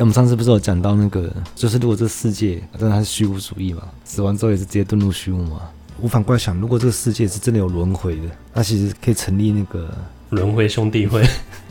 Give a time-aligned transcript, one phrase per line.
[0.00, 5.60] 我们上次不是有讲到那个，就是如果这个世界真的它是虚无主义嘛，死完之后也是直接遁入虚无嘛。
[6.00, 8.22] 我反过来想，如果这个世界是真的有轮回的，
[8.54, 9.92] 那其实可以成立那个
[10.30, 11.26] 轮回兄弟会，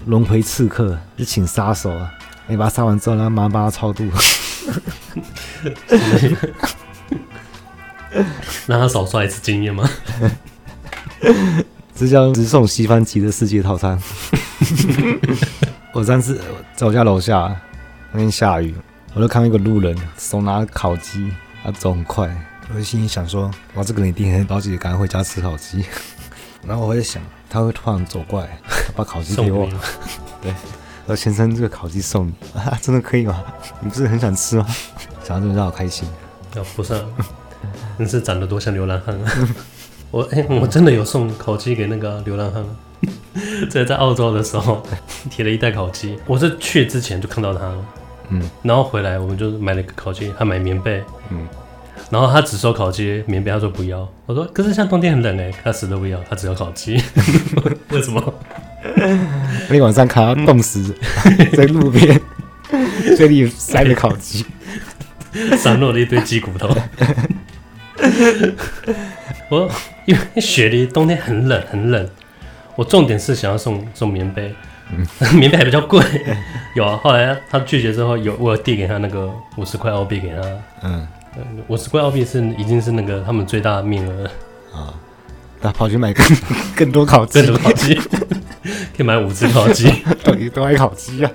[0.06, 2.12] 轮回刺客，就请杀手啊，
[2.48, 4.04] 你把他杀完之后，然后马上帮他超度，
[8.68, 9.90] 让他少刷一次经验吗？
[11.96, 13.98] 这叫直送西方极的世界套餐。
[15.94, 16.40] 我上次
[16.76, 17.56] 在我家楼下，
[18.12, 18.76] 那天下雨，
[19.14, 21.32] 我就看到一个路人手拿烤鸡，
[21.64, 22.30] 他走很快，
[22.70, 25.86] 我就心里想说：哇，这个人一定很着急，赶快回家吃烤鸡。
[26.66, 28.60] 然后我在想，他会突然走过来，
[28.96, 29.68] 把烤鸡给我。
[30.42, 30.54] 对，
[31.06, 33.44] 我说先生，这个烤鸡送你啊，真的可以吗？
[33.82, 34.66] 你不是很想吃吗？
[35.24, 36.08] 想到这个让我开心。
[36.56, 37.06] 啊不是，
[37.98, 39.32] 你是长得多像流浪汉啊！
[40.10, 42.64] 我哎、欸，我真的有送烤鸡给那个流浪汉。
[43.70, 44.82] 这在澳洲的时候，
[45.30, 46.18] 提了一袋烤鸡。
[46.26, 47.86] 我是去之前就看到他了，
[48.30, 51.48] 嗯，然后回来我们就买了一个烤鸡，他买棉被，嗯，
[52.10, 54.08] 然后他只收烤鸡，棉被他说不要。
[54.26, 57.02] 我说可是像冬天很冷哎，他死都不要，他只要烤鸡。
[57.92, 58.34] 为什么？
[59.70, 60.96] 那晚上看到冻死
[61.54, 62.20] 在路边，
[63.18, 64.46] 嘴里塞着烤鸡，
[65.58, 66.70] 散落了一堆鸡骨头。
[69.50, 69.70] 我
[70.06, 72.08] 因为雪梨冬天很冷很冷。
[72.78, 74.54] 我重点是想要送送棉被，
[74.96, 76.02] 嗯、 棉被还比较贵，
[76.76, 76.98] 有啊。
[77.04, 80.42] 后来他拒绝之后，有我递给他那个五十块澳币给他，
[80.84, 81.06] 嗯，
[81.68, 84.32] 五十块澳币是已经是那个他们最大的面额了
[84.74, 84.94] 啊。
[85.60, 86.26] 他跑去买更
[86.76, 89.92] 更多烤鸡，更多烤鸡，可以买五只烤鸡，
[90.24, 91.32] 等于多爱烤鸡啊。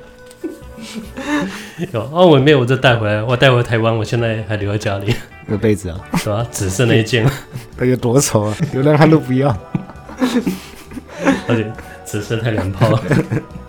[1.92, 5.12] 有澳门被我这带回来，我带回台湾，我现在还留在家里。
[5.46, 6.46] 那被子啊，是吧？
[6.52, 7.28] 只剩那一件，
[7.76, 8.56] 那有多丑啊！
[8.72, 9.54] 流浪汉都不要。
[11.48, 11.72] 而且
[12.04, 13.02] 只剩太凉泡了。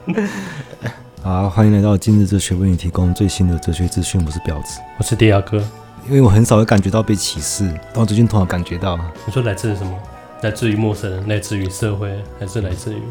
[1.23, 4.23] 好，欢迎来到今日哲学，为你提供最新的哲学资讯。
[4.25, 5.57] 我是婊子，我是迪亚哥。
[6.05, 8.99] 因为我很少会感觉到被歧视，但我最近突然感觉到。
[9.25, 9.97] 你说来自什么？
[10.42, 13.02] 来自于陌生人，来自于社会，还是来自于？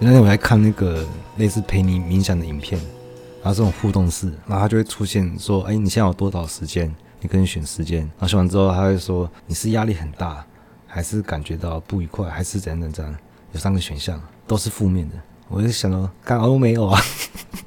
[0.00, 1.06] 那天我在看那个
[1.36, 2.80] 类似陪你冥想的影片，
[3.40, 6.92] 然后这种互动式，然后他就会出现说：“哎，你现在有多少时间？
[7.20, 10.44] 你可以选时间。”然后选完之后，他会说：“你是压力很大，
[10.88, 13.14] 还是感觉到不愉快，还是怎样怎样？”
[13.52, 15.14] 有三个选项，都是负面的。
[15.48, 17.00] 我就想到，刚好都没有啊，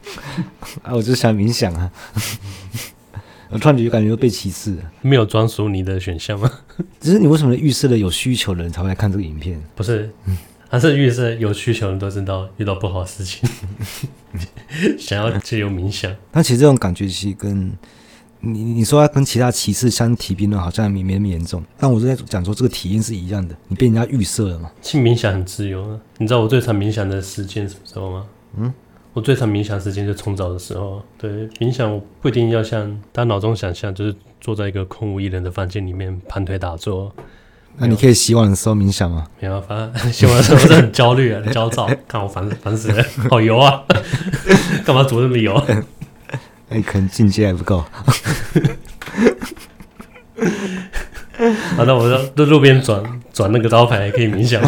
[0.83, 1.91] 啊，我就想冥想啊。
[3.49, 4.91] 我突然就感觉被歧视了。
[5.01, 6.49] 没有专属你的选项吗？
[6.99, 9.61] 只是你为什么预设了有需求的人才会来看这个影片？
[9.75, 10.09] 不是，
[10.69, 13.47] 他是预设有需求的人都知道遇到不好的事情，
[14.97, 16.11] 想要借由冥想。
[16.31, 17.71] 但其实这种感觉其实跟。
[18.45, 21.63] 你你说要跟其他骑士相提并论，好像没没那么严重。
[21.77, 24.69] 但我是在讲说这个体验是一样的，你被人家预设了嘛？
[24.81, 25.97] 去冥想很自由啊！
[26.17, 28.25] 你知道我最常冥想的时间什么时候吗？
[28.57, 28.73] 嗯，
[29.13, 31.01] 我最常冥想时间就冲澡的时候。
[31.17, 37.15] 对，冥想我不一定要像大家脑中想象，就是坐在一个空无一人的房间里面盘腿打坐。
[37.77, 39.25] 那你可以洗碗的时候冥想吗？
[39.39, 43.83] 没有，反正洗碗的时候是很焦虑啊，很焦躁， 看我烦烦死了，好油啊！
[44.85, 45.55] 干嘛煮那么油？
[46.73, 47.83] 你可能境界还不够。
[51.75, 53.03] 好，那我在路边转
[53.33, 54.61] 转那个招牌，可以冥想。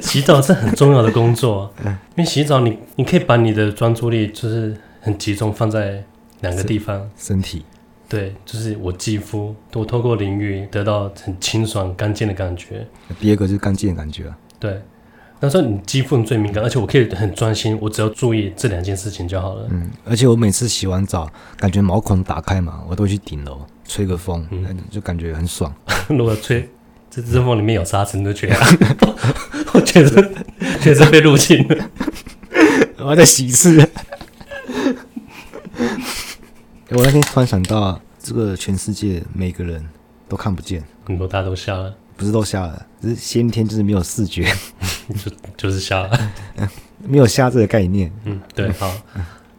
[0.00, 6.04] 洗澡是很重要的工作，因为洗澡你你可以把你的专注力就是很集中放在
[6.40, 7.64] 两个地方，身体。
[8.08, 12.86] 对，就是我肌肤，我透过淋浴得到很清爽干净的感觉。
[13.18, 14.36] 第二个就是干净的感觉啊。
[14.58, 14.80] 对。
[15.42, 19.66] 他说：“你肌肤最敏感，而且我可以很专心，我只要注意这两件事情就好了。
[19.70, 25.74] 嗯，而且我每次洗完澡，感觉毛孔打开嘛，我都会去顶楼吹个风，嗯，就感觉很爽。
[26.08, 26.68] 如果吹
[27.10, 28.56] 这只风里面有沙子，你都觉得，
[29.74, 30.30] 我觉得
[30.80, 31.90] 确实被入侵了。
[33.02, 33.76] 我要再洗一次。
[36.90, 39.84] 我那天突然想到，这个全世界每个人
[40.28, 44.44] 都看不见，很多大家都笑了，不是都瞎了，只是先天就是没有视觉。
[45.24, 46.32] ”就就是瞎了，
[47.04, 48.10] 没有瞎这个概念。
[48.24, 48.90] 嗯，对，好，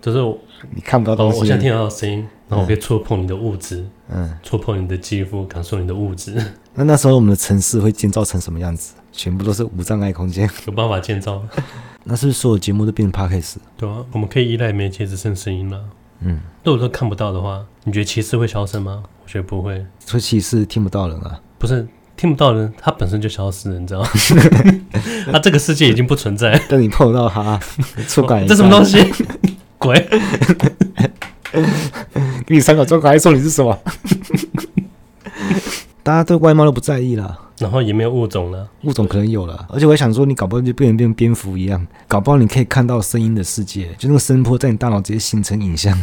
[0.02, 0.20] 就是
[0.74, 6.36] 你看不到东西，我现在听到声音，然后我可以触碰你的物质，嗯，触碰你的肌肤，感受你的物质。
[6.74, 8.94] 那那时候我们的城市会建造成什么样子？
[9.12, 11.44] 全部都是无障碍空间，有办法建造？
[12.06, 13.56] 那是不是所有节目都变成 Podcast？
[13.78, 15.80] 对啊，我们可以依赖媒介只剩声音了。
[16.22, 19.04] 嗯，如果说看不到的话，你觉得歧视会消失吗？
[19.24, 21.40] 我觉得不会，所以歧视听不到人啊？
[21.60, 21.86] 不是。
[22.16, 24.08] 听不到人，他本身就消失了，你知道吗？
[25.32, 26.60] 他 这个世界已经不存在。
[26.70, 27.60] 但你碰到他，
[28.08, 28.98] 触感这什么东西？
[29.78, 29.94] 鬼！
[32.46, 33.78] 给你三个触感，还说你是什么？
[36.04, 37.40] 大家对外貌都不在意了。
[37.60, 45.98] 然后也没有物种了，物种可能有了，而且我还想说，你搞不好就变成变蝙蝠一样，搞不好你可以看到声音的世界，就那个声波在你大脑直接形成影像。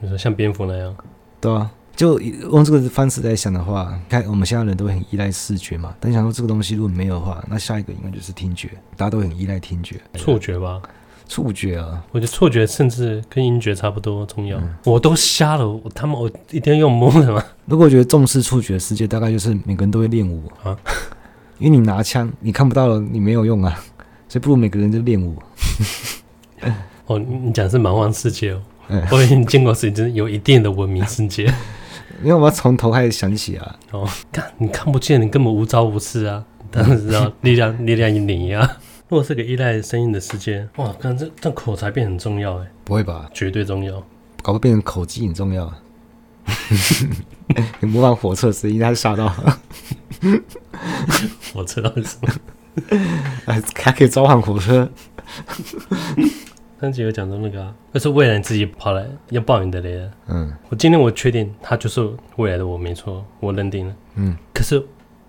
[0.00, 0.94] 你说像蝙蝠那样？
[1.40, 1.70] 对啊，
[2.00, 10.80] 就用这个方式来想的话，看我们现在人都很依赖视觉嘛，但想说这个东西如果没有的话，那下一个应该就是听觉，大家都很依赖听觉、触觉吧。
[11.28, 14.56] 触觉啊，我觉得触觉甚至跟音觉差不多重要。
[14.56, 17.44] 嗯、我都瞎了，我他们我一定要用摸的吗？
[17.66, 20.74] 如果我觉得重视触觉的世界，大概就是每个人都会练武啊。
[21.58, 23.78] 因为你拿枪，你看不到了，你没有用啊，
[24.26, 25.36] 所以不如每个人就练武。
[27.04, 31.52] 哦，你讲的是蛮荒世界哦， 嗯、我已经见过是已经有一定的文明世界。
[32.22, 33.76] 因为我要从头开始想起啊。
[33.92, 38.78] 哦，看你看不见，你根本无招无式啊，但是知道力量力量一你啊。
[39.08, 43.28] 如果是个依赖声音的世界，哇，看这这口才变很重要哎，不会吧？
[43.34, 43.94] 绝对重要，
[44.42, 45.72] 搞不好变成口技很重要。
[47.80, 49.28] 你模仿火车声音，他吓到。
[51.52, 52.28] 火车到底什么？
[53.44, 54.88] 还还可以召唤火车。
[56.80, 60.00] 上集有讲到那个、啊，那是未来自己跑来要抱你的雷。
[60.28, 62.00] 嗯，我今天我确定他就是
[62.36, 63.94] 未来的我，没错，我认定了。
[64.14, 64.82] 嗯，可是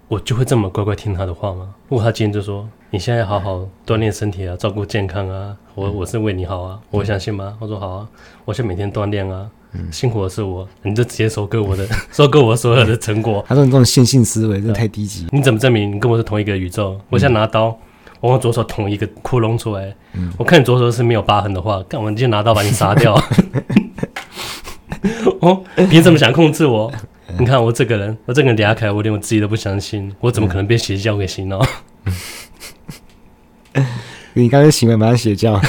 [0.08, 1.76] 我就会这么乖乖听他的话吗？
[1.90, 2.68] 如果他今天就说。
[2.94, 7.56] 你现在好好锻炼身体啊，照顾健康啊，我我是为你好啊，我相信吗？
[7.62, 8.10] 我说好啊，
[8.44, 9.50] 我现在每天锻炼啊，
[9.90, 13.42] 辛苦的是我，你就直接收割我的， 收割我所有的成果。
[13.48, 15.26] 他说你这种线性思维真的太低级。
[15.32, 17.00] 你怎么证明你跟我是同一个宇宙？
[17.10, 17.80] 我现在拿刀，
[18.22, 19.94] 我用左手捅一个窟窿出来，
[20.38, 23.14] 我看你左手是没有疤痕的话，干我就拿刀把你杀掉。
[25.42, 26.92] 哦，你怎么想控制我？
[27.40, 31.60] 你看我这个人，我这个人离开，我连我自己都不相信，我怎么可能被邪教给洗脑？
[34.34, 35.60] 你刚才行为蛮像邪教，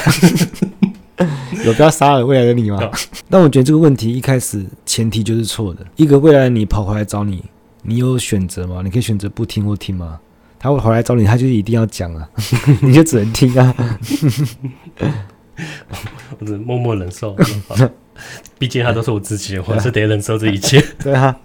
[1.65, 2.91] 有必要杀了未来的你吗？
[3.31, 5.87] 但我觉得这个问题一开始前提就是错的。
[5.97, 7.43] 一个未来的你跑回来找你，
[7.83, 8.83] 你有选择吗？
[8.85, 10.19] 你可以选择不听或听吗？
[10.63, 12.29] 他会回来找你，他就一定要讲啊，
[12.81, 13.75] 你就只能听啊。
[16.39, 17.37] 我只能默默忍受，
[18.59, 20.81] 毕竟他都是我自己，我还是得忍受这一切。
[21.03, 21.37] 对啊，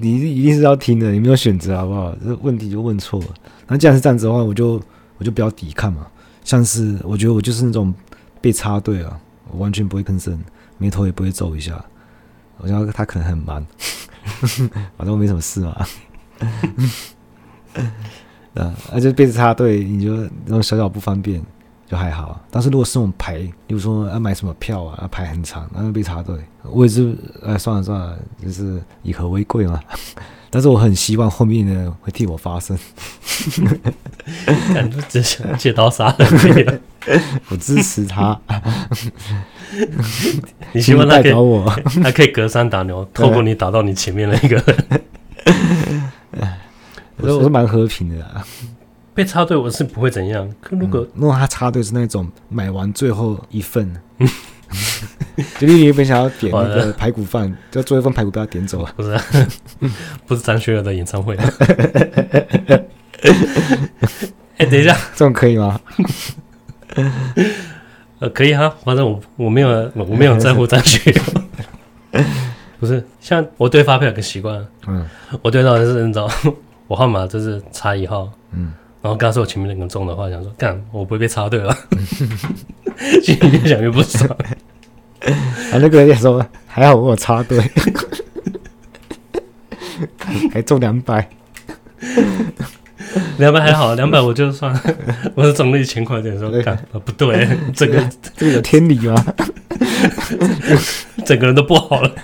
[0.00, 2.14] 你一定是要听的，你没有选择，好不好？
[2.24, 3.26] 这问题就问错了。
[3.66, 4.80] 那既然是这样子的话，我就。
[5.18, 6.04] 我就不要抵抗嘛，
[6.42, 7.94] 像是我觉得我就是那种
[8.40, 9.16] 被插队啊，
[9.52, 10.36] 我完全不会吭声，
[10.78, 11.80] 眉头也不会皱一下。
[12.56, 13.64] 我觉得他可能很忙，
[14.96, 15.86] 反正我没什么事嘛。
[18.54, 20.14] 啊，而且被插队，你就
[20.44, 21.42] 那种小小不方便
[21.86, 22.40] 就还好。
[22.50, 27.16] 但是如果是那种排，比如说要买什么票啊，要排很长，然后被插队，我也是，
[27.46, 29.80] 哎，算了算了，就是以和为贵嘛。
[30.54, 32.78] 但是我很希望后面的人会替我发声，
[34.74, 36.80] 感觉只想借刀杀人。
[37.48, 38.38] 我支持他。
[40.72, 41.64] 你希望他可以，我
[42.04, 45.02] 他可以隔山打牛，透过你打到你前面那个人。
[47.22, 48.44] 我是蛮和平的啦。
[49.14, 53.94] 被插队我是不会怎样，可如果、嗯、如果他插队是那种买完最后一份。
[55.58, 58.90] 就你原本想要点那个排骨饭，就做一份排骨不要点走啊？
[58.96, 59.22] 不是、啊，
[60.26, 61.36] 不是张学友的演唱会。
[64.56, 65.78] 哎，等一下，这种可以吗？
[68.18, 71.20] 呃，可以哈，反正我我没有我没有在乎张学友。
[72.80, 75.06] 不是，像我对发票有个习惯，嗯，
[75.42, 76.30] 我对到的是那种
[76.92, 81.74] 我号码就是差一号，嗯，然后刚刚说我前面那个中的话，想说干，我不会被插队了，
[83.22, 84.28] 心里越想越不爽。
[84.28, 87.58] 啊，那个人也说还好我有插队，
[90.52, 91.26] 还中两百，
[93.38, 94.78] 两百还好，两百我就算，
[95.34, 99.34] 我是中了一千块钱，说干啊不对，这个这个有天理吗？
[101.24, 102.14] 整个人都不好了。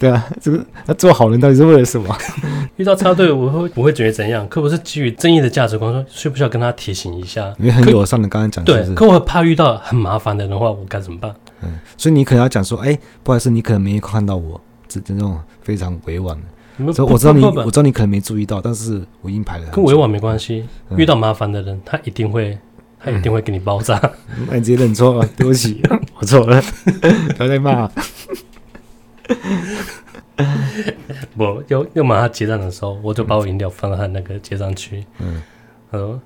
[0.00, 2.16] 对啊，这个那做好人到底是为了什么？
[2.76, 4.48] 遇到插队，我会我会觉得怎样？
[4.48, 7.54] 可不是基于正义的价值观，说需不需要跟他提醒一下？
[7.58, 11.34] 因为很友善的刚刚讲，对，可我怕遇到很麻烦的人的话，我该怎么办？
[11.62, 16.92] 嗯，所以你可能要讲说，哎，不好意思，你可能没看到我，这这种非常委婉的。
[16.94, 19.66] 所以我知道你，我知道你可能没注意到，但是我已经排了。
[19.66, 20.64] 跟委婉没关系，
[20.96, 22.58] 遇到麻烦的人，他一定会，
[22.98, 24.00] 他一定会给你爆炸。
[24.48, 25.82] 那你直接认错吧，对不起，
[26.18, 26.62] 我错了，
[27.36, 27.90] 不要再骂。
[31.36, 35.04] 不，又又马上结账的时候，我就把我饮料放到他那个结账区。
[35.18, 35.42] 嗯，
[35.90, 36.20] 他说：“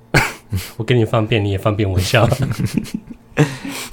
[0.77, 2.27] 我给你方便，你也方便我一下。”
[3.35, 3.45] 哎、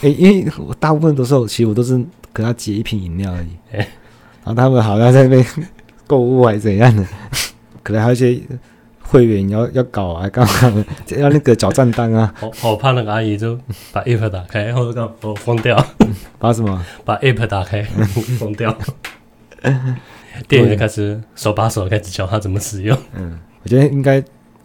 [0.02, 1.96] 欸，因为我大部分的时候，其实我都是
[2.32, 3.48] 给他结一瓶饮料而已。
[3.72, 3.88] 哎、欸，
[4.44, 5.44] 然后他们好像在那边
[6.06, 7.04] 购物还是怎样的，
[7.82, 8.40] 可能还有一些
[9.12, 10.84] 会员要要搞啊，干嘛
[11.18, 12.34] 要那个缴账单啊。
[12.40, 13.58] 我我怕那个阿姨就
[13.92, 15.76] 把 app 打开，然后我我疯掉。
[16.38, 16.82] 把什么？
[17.04, 17.82] 把 app 打开，
[18.40, 18.74] 疯掉。
[20.48, 22.98] 店员就开始手把手开始教他怎么使用。
[23.14, 24.18] 嗯，我觉得应该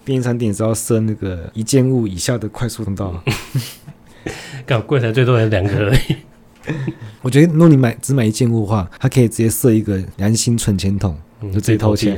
[0.05, 3.21] 便利商店是要设那个一件物以下的快速通道。
[4.65, 6.15] 刚好柜台最多有两个而已。
[7.21, 11.17] 我觉得如果你买只买一件物的话，它可以直接设一个良心存钱筒，
[11.53, 12.17] 就自己掏钱。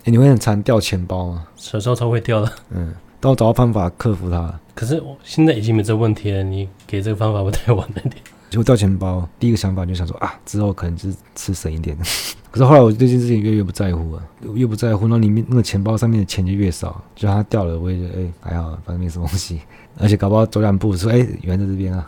[0.00, 1.46] 哎、欸，你会很常掉钱包吗？
[1.56, 2.52] 小时候超会掉的。
[2.70, 4.58] 嗯，但我找到方法克服它。
[4.74, 8.14] 可是我现在已经没这个问题了，你给这个方法不太晚了点。
[8.48, 11.96] 就掉钱包，第一个想法就想说啊，之后可能就是吃省一点。
[12.50, 14.22] 可是后来我对这件事情越越不在乎了，
[14.54, 17.00] 越不在乎，那里面那个钱包上面的钱就越少。
[17.14, 19.60] 就它掉了，我也觉得哎还好，反正没什么东西。
[20.00, 22.04] 而且搞不好走两步说哎，原来在这边啊，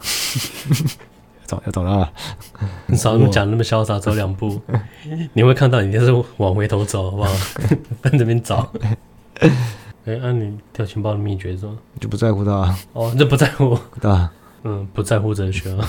[1.52, 2.12] 找要找到了。
[2.86, 4.60] 你少那么讲那么潇洒，走两步，
[5.34, 7.30] 你会看到你就是往回头走，好不好？
[8.00, 8.70] 奔这边找。
[9.40, 9.50] 哎，
[10.04, 11.76] 那、啊、你掉钱包的秘诀是什么？
[12.00, 12.74] 就不在乎它。
[12.94, 13.78] 哦，这不在乎。
[14.00, 14.32] 对啊。
[14.64, 15.88] 嗯，不在乎哲学啊，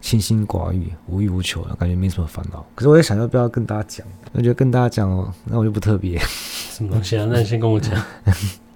[0.00, 2.64] 清心寡欲，无欲无求，感觉没什么烦恼。
[2.74, 4.06] 可是我也想要不要跟大家讲？
[4.32, 6.18] 我觉得跟大家讲哦，那我就不特别。
[6.18, 7.26] 什么东西啊？
[7.30, 7.92] 那你先跟我讲。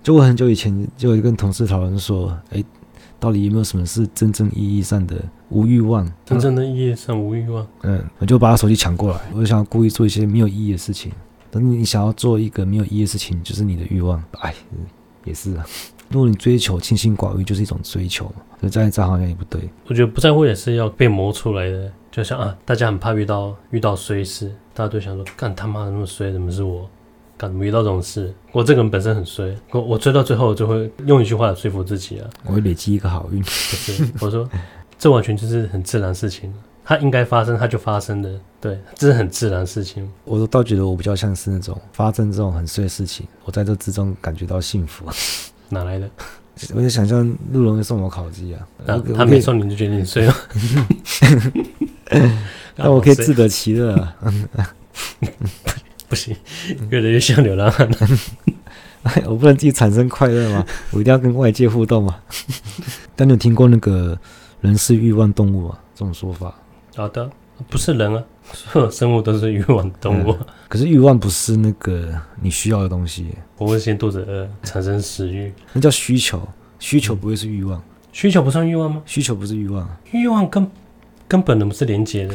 [0.03, 2.63] 就我很久以前就跟同事讨论说，哎，
[3.23, 5.15] 到底有没有什么是真正意义上的
[5.51, 6.05] 无欲望？
[6.25, 7.65] 真正的意义上无欲望？
[7.83, 11.13] 嗯，我就把他手机抢过来，我就想要故意做一些没有意义的事情。
[11.49, 14.21] 等你想要做一个没有意义的事情，就是你的欲望。
[14.41, 14.53] 哎，
[15.25, 15.65] 也是啊。
[16.09, 18.43] 如果你追求清心寡欲，就是一种追求嘛。
[18.59, 19.71] 所以这样好像也不对。
[19.87, 21.93] 我觉得不在乎也是要被磨出来的。
[22.11, 26.91] 就像啊，大家很怕遇到遇到衰事，大家都想说，干他妈的那么衰，怎么是我？
[27.43, 28.33] 干遇到这种事？
[28.53, 33.43] 我这个人本身很衰，我我追到最后就会用一句话来说服自己啊，我会累积一个好运。
[33.43, 34.49] 不是，我说
[34.97, 38.31] 这完全就是很自然的事情，它应该发生，它就发生的。
[38.61, 40.09] 对，这是很自然的事情。
[40.25, 45.05] 我倒觉得我比较像是那种发生这种很衰的事情，我在这之中感觉到幸福。
[45.69, 46.09] 哪来的？
[46.75, 50.35] 我就想象陆龙会送我烤鸡啊，啊他没送你就觉得你衰了。
[52.77, 54.15] 那我可以自得其乐啊。
[56.13, 56.37] 不行，
[56.91, 57.97] 越来越像流浪汉 了。
[59.25, 60.63] 我不能自己产生快乐吗？
[60.91, 62.21] 我一定要跟外界互动吗？
[63.17, 64.19] 但你有听过那个
[64.61, 65.79] 人是欲望动物啊？
[65.95, 66.55] 这种说法？
[66.95, 67.31] 好的，
[67.71, 68.23] 不是人啊。
[68.53, 73.29] 所 有生物都是欲望动物，嗯，可是欲望不是那个你需要的东西。
[73.57, 76.47] 我会先肚子饿，产生食欲，那叫需求。
[76.79, 79.01] 需求不会是欲望，嗯，需求不算欲望吗？
[79.07, 80.71] 需求不是欲望，欲望跟
[81.27, 82.35] 根本的不是连接的。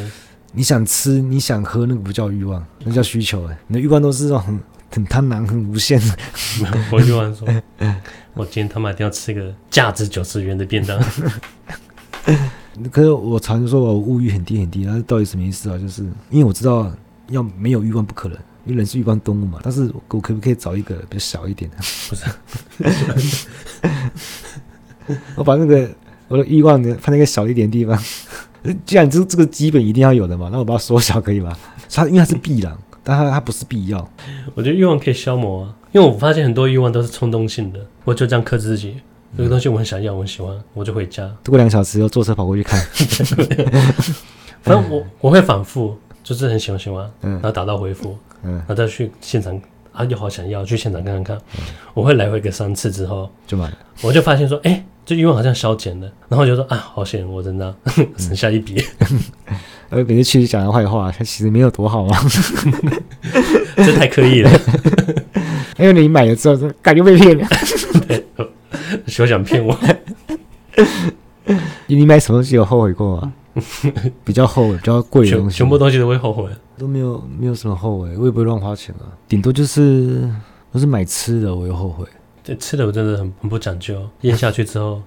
[0.58, 3.46] 你想吃，你想喝，那个不叫欲望，那叫需求。
[3.46, 4.60] 哎，你的欲望都是那种很
[4.90, 6.18] 很贪婪、很无限的。
[6.92, 7.48] 我欲望说，
[8.34, 11.00] 我今天他妈一定要吃个价值九十元的便当。
[12.92, 15.78] 可是我常说我物欲很低很低，那到底什么意思啊？
[15.78, 16.92] 就是因为我知道
[17.28, 18.36] 要没有欲望不可能，
[18.66, 19.60] 因为人是欲望动物嘛。
[19.62, 21.78] 但是我可不可以找一个比较小一点的？
[22.10, 22.26] 不是，
[25.38, 25.88] 我把那个
[26.28, 27.96] 我的欲望呢放在一个小一点的地方。
[28.86, 31.56] 既然这这个基本一定要有的嘛，那我把它缩小可以吗？
[31.90, 34.10] 它因为它是必然，但它它不是必要。
[34.56, 38.98] 我觉得欲望可以消磨啊，因为我发现很多欲望都是冲动性的，我就这样克制自己。
[39.36, 41.28] 这个东西我很想要，我很喜欢，我就回家。
[41.44, 42.80] 度过两个小时，又坐车跑过去看。
[44.64, 49.60] 反正我我会反复，就是很喜欢喜欢，然后打到回复，然后再去现场
[49.92, 51.38] 啊，又好想要去现场看看看。
[51.94, 57.74] 我会来回个三次之后就买了，我就发现说，哎，这欲望好像消减了，然后就说啊，好险，我真的
[58.18, 58.84] 省下一笔。
[59.88, 62.20] 呃，别人去讲的坏话，他其实没有多好啊，
[63.78, 64.52] 这太刻意了。
[65.80, 67.48] 因为你买了之后，感觉被骗了。
[69.08, 69.74] 休想骗我！
[71.86, 73.34] 你买什么东西有后悔过吗？
[74.26, 79.08] 比较后悔，比较贵的东西，全部东西都会后悔，都没有没有什么后悔，我也不会乱花钱啊。
[79.30, 80.30] 顶多就是
[80.74, 82.06] 都是买吃的，我有后悔。
[82.48, 85.04] 对，吃的我真的很很不讲究，咽下去之后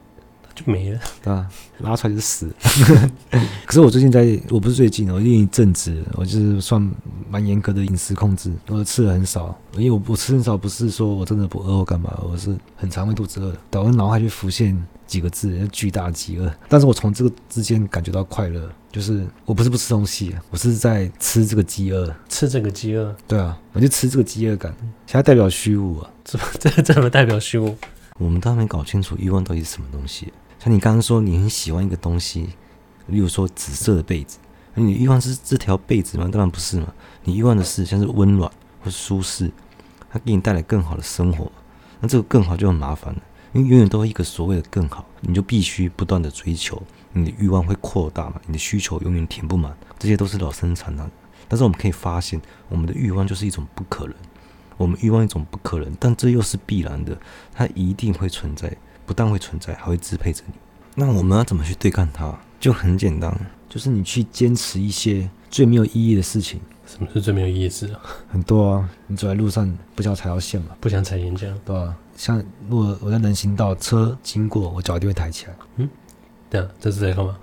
[0.54, 1.48] 就没了，对吧？
[1.78, 2.52] 拉出来就死。
[3.66, 6.80] 可是我最近在，我不是最近，我一阵子，我就是算
[7.28, 9.56] 蛮严格的饮食控制，我吃的很少。
[9.76, 14.76] 因为我我吃很少，不是说我真的不饿或干嘛，我是很常会肚子饿，导致脑海就浮现
[15.06, 16.52] 几个字：巨大饥饿。
[16.68, 23.14] 但是我从这个之间感觉到快乐，就是我不是不吃东西，我是在吃这个饥饿，吃这个饥饿。
[23.28, 24.74] 对啊，我就吃这个饥饿感，
[25.06, 26.10] 现在代表虚无啊？
[26.24, 27.76] 这这怎么代表虚无？
[28.20, 30.30] 我们都还没搞清楚欲望到底是什么东西。
[30.58, 32.50] 像你刚刚说你很喜欢一个东西，
[33.06, 34.38] 例如说紫色的被子，
[34.74, 36.28] 那你欲望是这条被子吗？
[36.30, 36.92] 当然不是嘛。
[37.24, 38.50] 你欲望的是像是温暖
[38.84, 39.50] 或舒适，
[40.10, 41.50] 它给你带来更好的生活。
[41.98, 43.22] 那这个更好就很麻烦了，
[43.54, 46.82] 因为永远都有一个所谓的更好，你就必须不断的追求，
[47.14, 51.10] 你的欲望会扩大嘛，你的需求永远填不满，这些都是老生常谈。
[51.48, 54.14] 但是我们可以发现，我们的欲望就是一种不可能，
[54.80, 57.14] 我们欲望一种不可能，但这又是必然的，
[57.52, 58.74] 它一定会存在。
[59.04, 60.54] 不但会存在，还会支配着你。
[60.94, 62.34] 那我们要怎么去对抗它？
[62.58, 63.30] 就很简单，
[63.68, 66.58] 就是你去坚持一些最没有意义的事情。
[66.86, 68.00] 什么是最没有意义的事啊？
[68.30, 70.68] 很多啊，你走在路上不想踩到线嘛？
[70.80, 71.96] 不想踩岩浆，对吧、啊？
[72.16, 75.54] 像如果我在人行道，车经过，我脚一定会抬起来。
[75.76, 75.90] 嗯，
[76.48, 77.36] 对啊，这是在干嘛？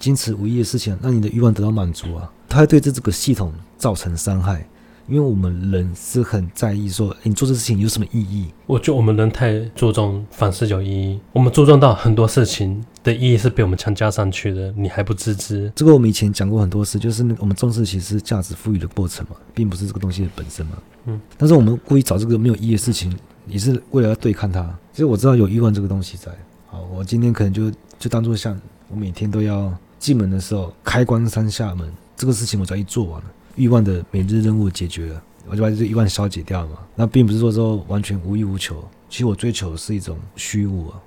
[0.00, 2.32] 坚持无意义的事情，让你的欲望得到满足啊！
[2.48, 4.66] 它会对这这个系统造成伤害，
[5.10, 8.46] 因为我们人是很在意说，你做这事情有什么意义？
[8.66, 15.70] 我觉得我们人太注重凡事有意义，我们注重到很多事情的意义是被我们强加上去的，你还不自知。
[15.74, 20.78] 这个我们以前讲过很多次，就是那我们重视其实是价值赋予的过程嘛，并不是这个东西的本身嘛。
[21.06, 23.12] 嗯，但是我们故意找这个没有意义的事情，
[23.48, 24.62] 也是为了要对抗它。
[24.92, 26.30] 其实我知道有欲望这个东西在，
[26.68, 29.72] 好，我今天可能就就当做像我每天都要。
[30.00, 31.86] 进门的时候，开关三下门，
[32.16, 33.26] 这个事情我只要一做完了，
[33.60, 36.78] 欲望的每日任务解决了，我就把这欲望消解掉了嘛。
[36.94, 40.98] 那并不是说说完全无欲无求，其实我追求的是一种虚无啊。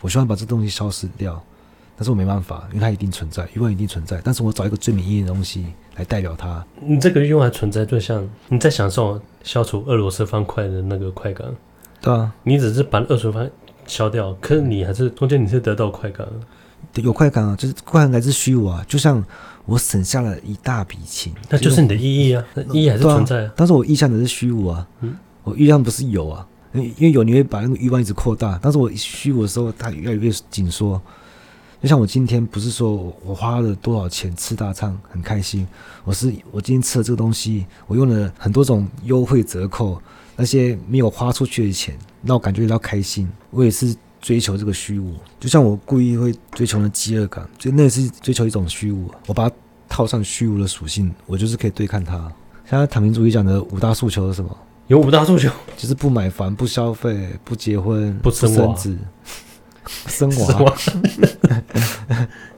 [0.00, 1.40] 我希望把这东西消失掉，
[1.96, 4.20] 但是我没办法，因为它一定存在，欲望一定存在。
[4.24, 6.66] 但是我找一个最没意义的东西来代表它。
[6.80, 11.46] 你这个欲望还存在，就像你在享受消除俄罗斯方块的那个快感。
[12.00, 13.48] 对啊，你只是把俄罗斯方
[13.86, 16.26] 消掉，可是你还是中间你是得到快感。
[16.96, 19.24] 有快感啊，就是快感来自虚无啊，就像
[19.64, 23.46] 我省下了一大笔钱，那就是你的意义啊，那意义还是存在啊。
[23.46, 31.00] 啊但是我意向的是虚无啊，嗯，我意向不是有啊，因为有你会把那个欲望一直扩大，但是我虚无的时候，它越来越紧缩。
[31.80, 35.66] 就像我今天不是说我花了多少钱吃大餐很开心，
[36.04, 40.00] 我是我今天吃了这个东西，我用了很多种优惠折扣，
[40.36, 43.28] 那些没有花出去的钱，让我感觉到开心。
[43.50, 43.96] 我也是。
[44.22, 49.10] 追求这个虚无，就像我故意会追求的饥饿感，就那是追求一种虚无。
[49.26, 49.54] 我把它
[49.88, 52.32] 套上虚无的属性，我就是可以对抗它。
[52.70, 54.56] 现在躺平主义讲的五大诉求是什么？
[54.86, 58.76] 有五大诉求，就是不买房、不消费、不结婚、不 生娃、
[60.06, 60.76] 生娃。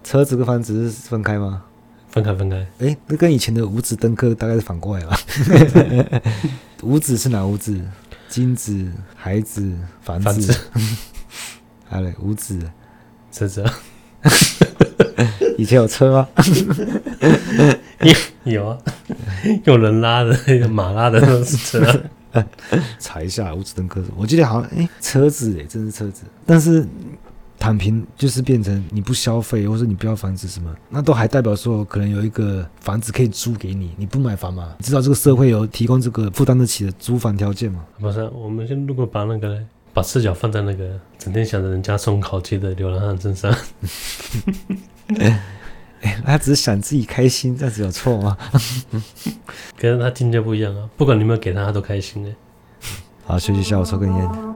[0.05, 1.63] 车子跟房子是分开吗？
[2.11, 2.67] 分开，分开。
[2.79, 6.23] 哎，那跟以前的五子登科大概是反过来了。
[6.85, 7.81] 五子是哪五子？
[8.29, 10.55] 金子、孩子、房子。
[11.89, 12.59] 好嘞，五子
[13.31, 13.65] 车子，
[15.59, 16.29] 以前有车吗？
[18.01, 18.79] 有有啊，
[19.65, 22.03] 有人拉的，有马拉的都是车。
[22.99, 26.25] 查一下五子登科，我记得好像哎、欸，车子哎、欸，真是车子。
[26.45, 26.85] 但是
[27.61, 34.75] 躺平就是变成你不消费，或者你不要房子什么，那都还代表说可能有一个房子可以租给你，你不买房嘛？
[34.79, 37.85] 你知道这个社会有提供这个负担得起的租房条件吗？
[38.01, 39.63] 不是，我们先如果把那个。
[39.95, 40.85] 把视角放在那个
[41.17, 43.55] 整天想着人家送烤鸡的流浪汉身上，
[46.27, 48.37] 他只是想自己开心，这样子有错吗？
[49.79, 52.35] 可是他境界不一样啊，不管你有没有给他，他都开心哎。
[53.25, 54.54] 好，休息一下，我抽根烟。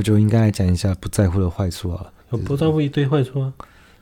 [0.00, 2.06] 我就应该来讲一下不在乎的坏处啊。
[2.30, 3.52] 我不在乎一堆坏处啊。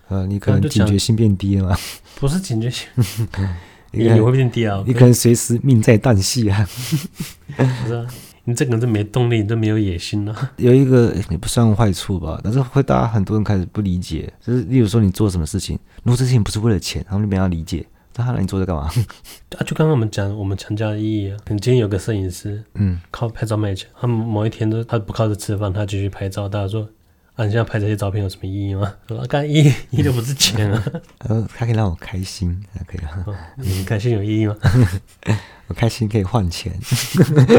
[0.06, 1.76] 呃，你可能警觉性变低了嘛？
[2.14, 2.86] 不是警觉性，
[3.90, 4.80] 你你会变低啊？
[4.86, 6.64] 你可能随时命在旦夕啊。
[7.82, 8.06] 不是啊，
[8.44, 10.52] 你这个人就没动力，你就没有野心了啊。
[10.58, 17.84] 有一个也不算坏处吧，但是会大家很多人开始不理解，就是例如说你做什么事情，如果这事情不是为了钱，他们就没法理解。
[18.18, 18.90] 那他让你做这干嘛？
[19.56, 21.36] 啊，就刚刚我们讲我们强加的意义啊。
[21.46, 26.88] 你今天有个摄影师，嗯，靠拍照卖钱，他某一天都他不靠着吃饭，他继续拍照，大家说。
[27.36, 28.92] 啊，你现在拍这些照片有什么意义吗？
[29.06, 30.84] 说干意义， 意义都不是钱啊。
[31.18, 33.24] 呃，他可以让我开心，还可以啊。
[33.56, 34.56] 你开心有意义吗？
[35.68, 36.72] 我开心可以换钱。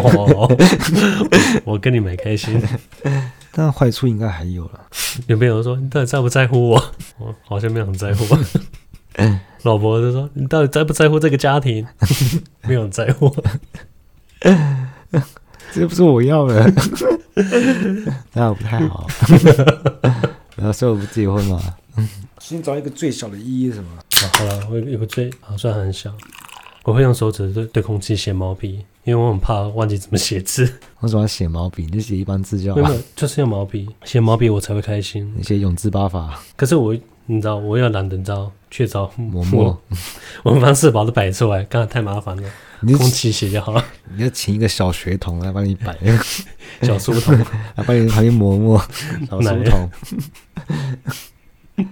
[0.03, 0.53] 哦，
[1.63, 2.61] 我跟你买开心。
[3.53, 4.81] 但坏处应该还有了。
[5.27, 6.93] 有没有人说你到底在不在乎我？
[7.17, 8.25] 我好像没有很在乎。
[9.63, 11.85] 老婆就说你到底在不在乎这个家庭？
[12.63, 13.33] 没有在乎。
[15.73, 16.73] 这不是我要的。
[18.33, 19.07] 那不太好，
[20.55, 21.61] 然后说我不结婚嘛？
[22.39, 23.89] 先找一个最小的意义是什么？
[23.95, 24.01] 啊、
[24.33, 26.11] 好了，我有个最好算很小，
[26.83, 30.73] 我会用手指对对空气写毛笔，因为我很怕忘记怎么写字。
[30.99, 31.83] 我怎么写毛笔？
[31.85, 32.81] 你就写一般字就好。
[32.81, 35.31] 没有，就是用毛笔写毛笔，我才会开心。
[35.37, 36.41] 你写永字八法。
[36.55, 36.95] 可是我，
[37.31, 39.79] 你知道，我要懒得招，却找磨墨。
[40.41, 42.49] 我们方式把它摆出来，刚才太麻烦了。
[42.81, 43.85] 你空气写就好了。
[44.15, 45.95] 你要请一个小学童来帮你摆，
[46.81, 47.37] 小书童
[47.77, 48.81] 来帮你旁边磨磨。
[49.29, 49.89] 小书童。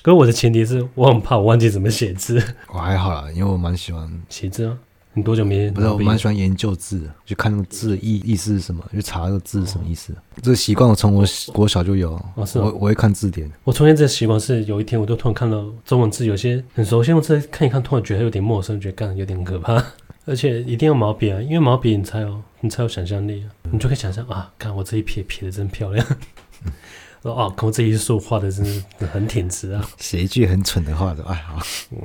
[0.00, 2.40] 可是我的前提是我很怕我忘记怎么写字。
[2.68, 4.78] 我还好啦，因为我蛮喜欢写字啊。
[5.14, 5.70] 你多久没？
[5.70, 10.12] 不是，我蛮喜欢研究字，就看那个字意意思是什么，就查那个字是什么意思。
[10.12, 12.20] 哦、这个习惯我从我国小就有。
[12.34, 13.50] 哦，是、哦、我我会看字典。
[13.62, 19.82] 我从前这个习惯是有一天，我就突然看到中文字有些很熟悉，用字看一看，突然觉得有点陌生，觉得干有点可怕。
[20.26, 26.06] 而且一定要毛笔啊，因为毛笔你才有你才有想象力啊，你就可以想象啊，看我这一撇撇的真漂亮，
[27.24, 31.58] 说哦，看我这一竖画的真是 很挺直啊，写一句很蠢的话，哎，好，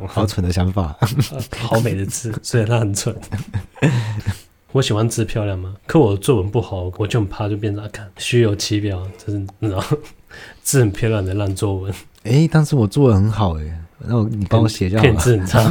[0.07, 0.97] 好蠢的想法，
[1.59, 3.13] 好美的字，虽然它很蠢。
[4.71, 9.97] 我喜欢字漂亮吗，可我作文不好，我就很怕就变成看虚有其表，就是然后
[10.61, 11.93] 字很漂亮的烂作文。
[12.23, 15.13] 哎，但是我作文很好哎，那我你帮我写就好了。
[15.15, 15.69] 字很差。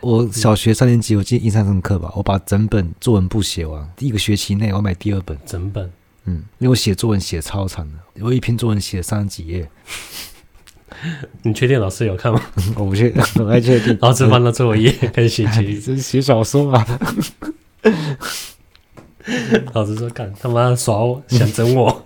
[0.00, 2.10] 我小学三年级，我记得印象深刻吧？
[2.16, 5.36] 我把整本作文簿写完，第一个学期内我买第二本。
[5.44, 5.90] 整本，
[6.24, 9.68] 嗯，因为我写作文写超长的，我一篇作文写了三十几页。
[11.42, 12.40] 你确定老师有看吗？
[12.76, 13.96] 我不确定，我还确定。
[14.00, 16.86] 老师翻到最后一页 开始写题，这是写小说啊。
[19.72, 22.04] 老师说：“干他妈耍我，想整我。”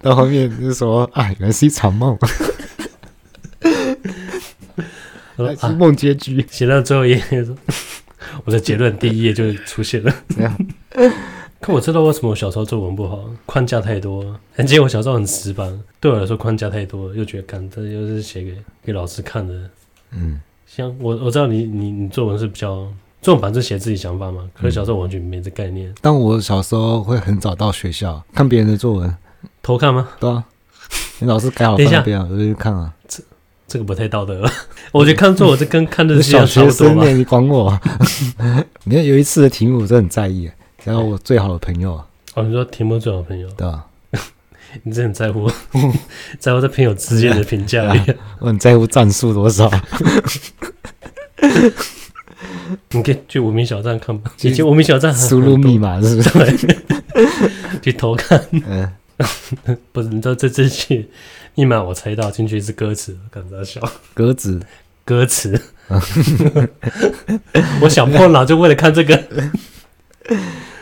[0.00, 2.16] 到后面就说：“啊，原来是一场梦。”
[5.78, 7.46] 梦结局写到最后一页，
[8.44, 10.14] 我的结论第一页就出现了。
[10.28, 10.56] 这样，
[11.60, 14.24] 可我知道为什么我小时候作文不好，框架太多。
[14.56, 19.54] 而且我小时候很死板，对我来说框架太多，又觉得干这又是写给给老师看的。
[20.12, 22.86] 嗯，像我我知道你你你作文是比较
[23.20, 24.48] 作文，反正写自己想法嘛。
[24.54, 25.92] 可是小时候完全没这概念。
[26.00, 29.16] 但我小时候会很早到学校看别人的作文，
[29.60, 30.08] 偷看吗？
[30.20, 30.44] 对啊，
[31.18, 32.94] 你老师改好放那边，我就去看啊。
[33.08, 33.22] 这
[33.66, 34.50] 这个不太道德了，
[34.92, 37.78] 我觉得看作文这跟看的小学生，你管我？
[38.84, 40.50] 你看有一次的题目我真的很在意，
[40.88, 42.02] 然后我最好的朋友
[42.34, 43.84] 哦，你说题目最好的朋友，对啊，
[44.82, 45.50] 你真的很在乎，
[46.38, 47.84] 在乎这朋友之间的评价，
[48.40, 49.70] 我很在乎战术多少。
[52.90, 56.76] 你可以去无名小站看吧，以前无名小站输入密码是不是？
[57.82, 58.90] 去偷看，嗯，
[59.92, 61.04] 不是，你知道这这些。
[61.54, 63.80] 密码我猜到，进去是歌词，感到笑。
[64.14, 64.60] 歌词，
[65.04, 65.60] 歌词。
[67.80, 69.20] 我想破脑就为了看这个。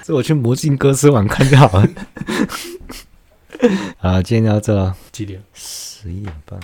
[0.07, 1.89] 这我去魔镜歌词网看就好了。
[3.99, 4.97] 好，今天就到这了。
[5.11, 5.43] 几点？
[5.53, 6.61] 十一点半。